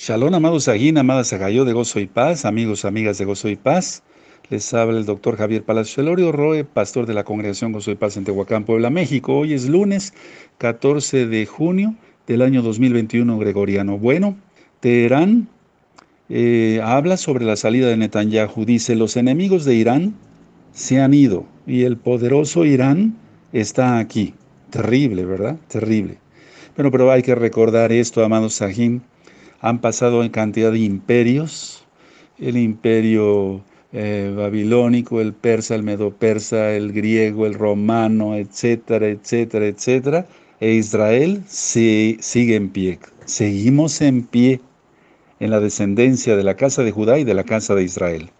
Shalom, 0.00 0.32
amados 0.32 0.64
Sajín, 0.64 0.96
amadas 0.96 1.32
Agayó 1.32 1.64
de 1.64 1.72
Gozo 1.72 1.98
y 1.98 2.06
Paz, 2.06 2.44
amigos, 2.44 2.84
amigas 2.84 3.18
de 3.18 3.24
Gozo 3.24 3.48
y 3.48 3.56
Paz. 3.56 4.04
Les 4.48 4.72
habla 4.72 4.96
el 4.96 5.06
doctor 5.06 5.36
Javier 5.36 5.64
Palacio 5.64 6.04
Elorio 6.04 6.30
Roe, 6.30 6.62
pastor 6.62 7.04
de 7.04 7.14
la 7.14 7.24
Congregación 7.24 7.72
Gozo 7.72 7.90
y 7.90 7.96
Paz 7.96 8.16
en 8.16 8.22
Tehuacán, 8.22 8.62
Puebla, 8.62 8.90
México. 8.90 9.36
Hoy 9.36 9.54
es 9.54 9.68
lunes 9.68 10.14
14 10.58 11.26
de 11.26 11.46
junio 11.46 11.96
del 12.28 12.42
año 12.42 12.62
2021 12.62 13.38
gregoriano. 13.38 13.98
Bueno, 13.98 14.36
Teherán 14.78 15.48
eh, 16.28 16.80
habla 16.84 17.16
sobre 17.16 17.44
la 17.44 17.56
salida 17.56 17.88
de 17.88 17.96
Netanyahu. 17.96 18.64
Dice, 18.64 18.94
los 18.94 19.16
enemigos 19.16 19.64
de 19.64 19.74
Irán 19.74 20.14
se 20.72 21.00
han 21.00 21.12
ido 21.12 21.44
y 21.66 21.82
el 21.82 21.96
poderoso 21.96 22.64
Irán 22.64 23.16
está 23.52 23.98
aquí. 23.98 24.32
Terrible, 24.70 25.24
¿verdad? 25.24 25.56
Terrible. 25.66 26.18
Bueno, 26.76 26.92
pero 26.92 27.10
hay 27.10 27.22
que 27.22 27.34
recordar 27.34 27.90
esto, 27.90 28.24
amados 28.24 28.54
Sajín 28.54 29.02
han 29.60 29.80
pasado 29.80 30.22
en 30.22 30.30
cantidad 30.30 30.72
de 30.72 30.78
imperios, 30.80 31.84
el 32.38 32.56
imperio 32.56 33.62
eh, 33.92 34.32
babilónico, 34.36 35.20
el 35.20 35.32
persa, 35.32 35.74
el 35.74 35.82
medo-persa, 35.82 36.72
el 36.72 36.92
griego, 36.92 37.46
el 37.46 37.54
romano, 37.54 38.36
etcétera, 38.36 39.08
etcétera, 39.08 39.66
etcétera, 39.66 40.26
e 40.60 40.72
Israel 40.72 41.42
sigue 41.48 42.54
en 42.54 42.68
pie. 42.68 42.98
Seguimos 43.24 44.00
en 44.00 44.22
pie 44.24 44.60
en 45.40 45.50
la 45.50 45.60
descendencia 45.60 46.36
de 46.36 46.44
la 46.44 46.54
casa 46.54 46.82
de 46.82 46.90
Judá 46.90 47.18
y 47.18 47.24
de 47.24 47.34
la 47.34 47.44
casa 47.44 47.74
de 47.74 47.84
Israel. 47.84 48.30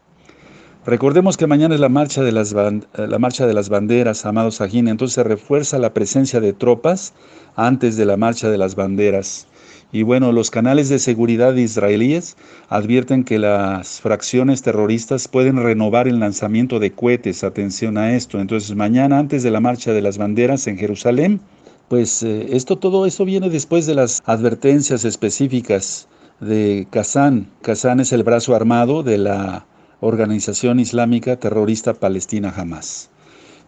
Recordemos 0.87 1.37
que 1.37 1.47
mañana 1.47 1.75
es 1.75 1.81
la 1.81 1.91
marcha 1.91 2.23
de 2.23 2.33
las, 2.33 2.53
la 2.53 3.19
marcha 3.19 3.47
de 3.47 3.53
las 3.53 3.69
banderas, 3.69 4.25
amados 4.25 4.57
Sajín, 4.57 4.89
entonces 4.89 5.17
se 5.17 5.23
refuerza 5.23 5.79
la 5.79 5.93
presencia 5.93 6.41
de 6.41 6.55
tropas 6.55 7.13
antes 7.57 7.97
de 7.97 8.07
la 8.07 8.17
marcha 8.17 8.49
de 8.49 8.57
las 8.57 8.75
banderas. 8.75 9.48
Y 9.91 10.03
bueno, 10.03 10.33
los 10.33 10.51
canales 10.51 10.91
de 10.91 10.99
seguridad 10.99 11.55
israelíes 11.55 12.37
advierten 12.69 13.25
que 13.25 13.39
las 13.39 14.01
fracciones 14.01 14.61
terroristas 14.63 15.29
pueden 15.29 15.57
renovar 15.57 16.09
el 16.09 16.21
lanzamiento 16.21 16.79
de 16.79 16.93
cohetes. 16.93 17.43
Atención 17.43 17.97
a 17.97 18.15
esto. 18.15 18.39
Entonces, 18.39 18.77
mañana, 18.77 19.19
antes 19.19 19.43
de 19.43 19.51
la 19.51 19.61
marcha 19.61 19.93
de 19.93 20.03
las 20.03 20.19
banderas 20.19 20.67
en 20.67 20.77
Jerusalén, 20.77 21.41
pues 21.89 22.23
eh, 22.23 22.49
esto, 22.51 22.77
todo 22.77 23.07
eso 23.07 23.25
viene 23.25 23.49
después 23.49 23.87
de 23.87 23.95
las 23.95 24.23
advertencias 24.27 25.07
específicas 25.07 26.07
de 26.39 26.87
Kazán. 26.91 27.51
Kazán 27.63 28.01
es 28.01 28.13
el 28.13 28.25
brazo 28.25 28.55
armado 28.55 29.03
de 29.03 29.17
la 29.17 29.65
organización 30.01 30.81
islámica 30.81 31.37
terrorista 31.37 31.95
palestina 31.95 32.53
Hamas. 32.55 33.11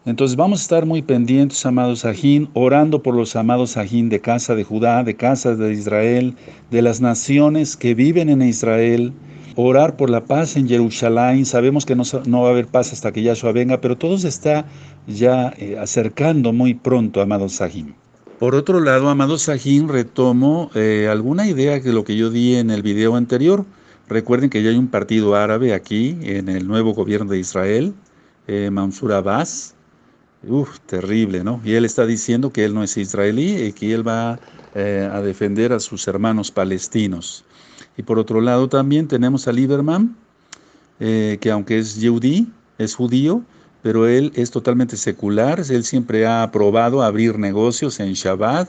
Entonces 0.07 0.35
vamos 0.35 0.61
a 0.61 0.63
estar 0.63 0.87
muy 0.87 1.03
pendientes, 1.03 1.67
amados 1.67 2.01
Sajín, 2.01 2.49
orando 2.55 3.03
por 3.03 3.15
los 3.15 3.37
amados 3.37 3.73
Sajín 3.73 4.09
de 4.09 4.19
casa 4.19 4.55
de 4.55 4.65
Judá, 4.65 5.05
de 5.05 5.15
casa 5.15 5.55
de 5.55 5.75
Israel, 5.75 6.35
de 6.71 6.81
las 6.81 7.03
naciones 7.03 7.77
que 7.77 7.95
viven 7.95 8.31
en 8.31 8.41
Israel, 8.41 9.13
orar 9.57 9.99
por 9.99 10.09
la 10.09 10.25
paz 10.25 10.57
en 10.57 10.67
Jerusalén. 10.67 11.45
Sabemos 11.45 11.85
que 11.85 11.95
no, 11.95 12.05
va 12.43 12.49
a 12.49 12.51
haber 12.51 12.67
paz 12.67 12.95
hasta 12.95 13.13
que 13.13 13.23
Yahshua 13.23 13.53
venga, 13.53 13.83
pero 13.83 13.99
todo 13.99 14.17
se 14.17 14.29
está 14.29 14.65
ya 15.07 15.53
eh, 15.59 15.77
acercando 15.79 16.55
muy 16.55 16.73
pronto, 16.73 17.21
amados 17.21 17.53
Sajín. 17.53 17.95
Por 18.39 18.55
otro 18.55 18.81
lado, 18.81 19.11
amados 19.11 19.43
Sajín, 19.43 19.87
retomo 19.87 20.71
eh, 20.75 21.09
alguna 21.11 21.47
idea 21.47 21.79
de 21.79 21.93
lo 21.93 22.05
que 22.05 22.17
yo 22.17 22.31
di 22.31 22.57
en 22.57 22.71
el 22.71 22.81
video 22.81 23.17
anterior. 23.17 23.67
Recuerden 24.09 24.49
que 24.49 24.63
ya 24.63 24.71
hay 24.71 24.77
un 24.77 24.89
partido 24.89 25.35
árabe 25.35 25.75
aquí 25.75 26.17
en 26.23 26.49
el 26.49 26.67
nuevo 26.67 26.95
gobierno 26.95 27.31
de 27.31 27.39
Israel, 27.39 27.93
eh, 28.49 28.71
Mansour 28.73 29.13
Abbas, 29.13 29.75
Uf, 30.47 30.81
terrible, 30.87 31.45
¿no? 31.45 31.61
Y 31.65 31.75
él 31.75 31.85
está 31.85 32.07
diciendo 32.07 32.51
que 32.51 32.65
él 32.65 32.73
no 32.73 32.83
es 32.83 32.97
israelí 32.97 33.57
y 33.57 33.73
que 33.73 33.93
él 33.93 34.07
va 34.07 34.39
eh, 34.75 35.09
a 35.13 35.21
defender 35.21 35.73
a 35.73 35.81
sus 35.81 36.09
hermanos 36.09 36.51
palestinos. 36.51 37.45
Y 37.97 38.03
por 38.03 38.19
otro 38.19 38.41
lado 38.41 38.69
también 38.69 39.07
tenemos 39.07 39.47
a 39.47 39.53
Lieberman, 39.53 40.17
eh, 40.99 41.37
que 41.41 41.51
aunque 41.51 41.79
es 41.79 42.01
yudí, 42.01 42.49
es 42.79 42.95
judío, 42.95 43.43
pero 43.83 44.07
él 44.07 44.33
es 44.35 44.51
totalmente 44.51 44.97
secular, 44.97 45.63
él 45.69 45.85
siempre 45.85 46.27
ha 46.27 46.43
aprobado 46.43 47.03
abrir 47.03 47.39
negocios 47.39 48.01
en 48.01 48.15
Shabbat, 48.15 48.69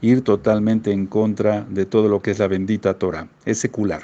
ir 0.00 0.22
totalmente 0.22 0.90
en 0.90 1.06
contra 1.06 1.64
de 1.70 1.86
todo 1.86 2.08
lo 2.08 2.20
que 2.20 2.32
es 2.32 2.40
la 2.40 2.48
bendita 2.48 2.94
Torah, 2.94 3.28
es 3.44 3.58
secular. 3.58 4.02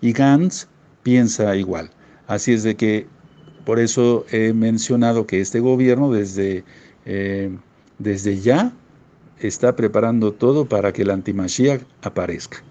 Y 0.00 0.12
Gantz 0.12 0.68
piensa 1.02 1.54
igual. 1.56 1.90
Así 2.26 2.52
es 2.52 2.62
de 2.62 2.74
que 2.74 3.06
por 3.66 3.80
eso 3.80 4.24
he 4.30 4.52
mencionado 4.52 5.26
que 5.26 5.40
este 5.40 5.58
gobierno 5.58 6.12
desde, 6.12 6.62
eh, 7.04 7.50
desde 7.98 8.40
ya 8.40 8.72
está 9.40 9.74
preparando 9.74 10.32
todo 10.32 10.66
para 10.66 10.92
que 10.92 11.02
el 11.02 11.10
antimashiach 11.10 11.82
aparezca. 12.00 12.62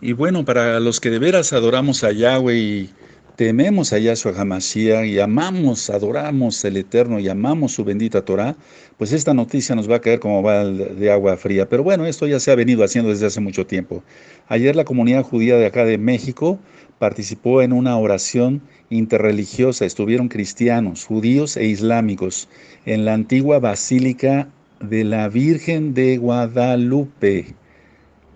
Y 0.00 0.14
bueno, 0.14 0.46
para 0.46 0.80
los 0.80 1.00
que 1.00 1.10
de 1.10 1.18
veras 1.18 1.52
adoramos 1.52 2.02
a 2.02 2.12
Yahweh 2.12 2.56
y 2.56 2.90
tememos 3.38 3.92
a 3.92 3.98
Yahshua 4.00 4.32
HaMashiach 4.36 5.06
y 5.06 5.20
amamos, 5.20 5.90
adoramos 5.90 6.64
el 6.64 6.76
Eterno 6.76 7.20
y 7.20 7.28
amamos 7.28 7.70
su 7.70 7.84
bendita 7.84 8.24
Torah, 8.24 8.56
pues 8.96 9.12
esta 9.12 9.32
noticia 9.32 9.76
nos 9.76 9.88
va 9.88 9.94
a 9.94 10.00
caer 10.00 10.18
como 10.18 10.42
va 10.42 10.64
de 10.64 11.12
agua 11.12 11.36
fría. 11.36 11.68
Pero 11.68 11.84
bueno, 11.84 12.04
esto 12.04 12.26
ya 12.26 12.40
se 12.40 12.50
ha 12.50 12.56
venido 12.56 12.82
haciendo 12.82 13.10
desde 13.10 13.26
hace 13.26 13.40
mucho 13.40 13.64
tiempo. 13.64 14.02
Ayer 14.48 14.74
la 14.74 14.84
comunidad 14.84 15.22
judía 15.22 15.56
de 15.56 15.66
acá 15.66 15.84
de 15.84 15.98
México 15.98 16.58
participó 16.98 17.62
en 17.62 17.72
una 17.72 17.96
oración 17.96 18.60
interreligiosa. 18.90 19.84
Estuvieron 19.84 20.26
cristianos, 20.26 21.04
judíos 21.04 21.56
e 21.56 21.66
islámicos 21.66 22.48
en 22.86 23.04
la 23.04 23.14
antigua 23.14 23.60
Basílica 23.60 24.48
de 24.80 25.04
la 25.04 25.28
Virgen 25.28 25.94
de 25.94 26.16
Guadalupe. 26.16 27.54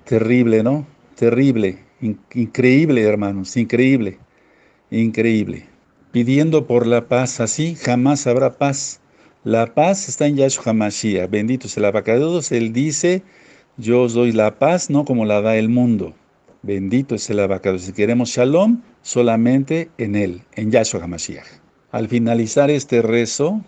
Terrible, 0.05 0.63
¿no? 0.63 0.87
Terrible, 1.17 1.81
increíble, 2.01 3.03
hermanos, 3.03 3.57
increíble 3.57 4.19
increíble. 5.01 5.67
Pidiendo 6.13 6.67
por 6.67 6.87
la 6.87 7.09
paz, 7.09 7.41
así 7.41 7.75
jamás 7.75 8.27
habrá 8.27 8.59
paz. 8.59 9.01
La 9.45 9.75
paz 9.75 10.09
está 10.09 10.27
en 10.27 10.37
Yahshua 10.37 10.71
HaMashiach. 10.71 11.31
Bendito 11.31 11.69
sea 11.69 11.81
el 11.81 11.85
abacados. 11.87 12.53
Él 12.53 12.73
dice, 12.73 13.23
yo 13.77 14.03
os 14.03 14.13
doy 14.13 14.33
la 14.33 14.59
paz, 14.59 14.91
no 14.91 15.05
como 15.05 15.25
la 15.25 15.41
da 15.41 15.57
el 15.57 15.69
mundo. 15.69 16.15
Bendito 16.63 17.15
es 17.15 17.29
el 17.31 17.41
abacados. 17.41 17.83
Si 17.83 17.93
queremos 17.93 18.29
shalom, 18.31 18.83
solamente 19.01 19.91
en 19.99 20.15
él, 20.15 20.43
en 20.55 20.71
Yahshua 20.71 21.03
HaMashiach. 21.03 21.47
Al 21.91 22.09
finalizar 22.09 22.71
este 22.71 23.03
rezo, 23.03 23.63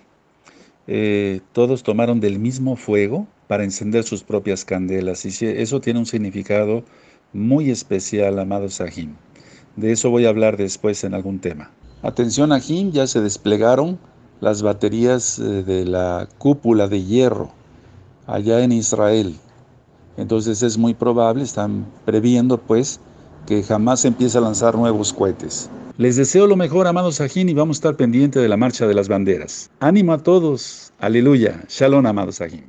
eh, 0.86 1.40
todos 1.52 1.82
tomaron 1.82 2.20
del 2.20 2.38
mismo 2.38 2.76
fuego 2.76 3.26
para 3.48 3.64
encender 3.64 4.04
sus 4.04 4.22
propias 4.22 4.64
candelas. 4.64 5.24
Y 5.24 5.46
eso 5.46 5.80
tiene 5.80 5.98
un 5.98 6.06
significado 6.06 6.84
muy 7.32 7.70
especial, 7.70 8.38
amado 8.38 8.68
Sahim. 8.68 9.14
De 9.76 9.92
eso 9.92 10.10
voy 10.10 10.26
a 10.26 10.28
hablar 10.28 10.56
después 10.56 11.02
en 11.04 11.14
algún 11.14 11.38
tema. 11.38 11.70
Atención 12.02 12.52
a 12.52 12.58
ya 12.58 13.06
se 13.06 13.20
desplegaron 13.20 13.98
las 14.40 14.62
baterías 14.62 15.38
eh, 15.38 15.62
de 15.62 15.84
la 15.84 16.28
cúpula 16.38 16.86
de 16.86 17.02
hierro 17.02 17.50
allá 18.26 18.62
en 18.62 18.72
Israel. 18.72 19.36
Entonces 20.16 20.62
es 20.62 20.78
muy 20.78 20.94
probable, 20.94 21.42
están 21.42 21.86
previendo 22.04 22.58
pues 22.58 23.00
que 23.46 23.62
jamás 23.62 24.04
empiece 24.04 24.38
a 24.38 24.42
lanzar 24.42 24.76
nuevos 24.76 25.12
cohetes. 25.12 25.68
Les 25.96 26.16
deseo 26.16 26.46
lo 26.46 26.56
mejor, 26.56 26.86
amados 26.86 27.16
Sajín, 27.16 27.48
y 27.48 27.54
vamos 27.54 27.76
a 27.76 27.78
estar 27.78 27.96
pendientes 27.96 28.42
de 28.42 28.48
la 28.48 28.56
marcha 28.56 28.86
de 28.86 28.94
las 28.94 29.08
banderas. 29.08 29.70
Ánimo 29.80 30.12
a 30.12 30.18
todos. 30.18 30.92
Aleluya. 30.98 31.62
Shalom, 31.68 32.04
amados 32.06 32.36
Sajín. 32.36 32.64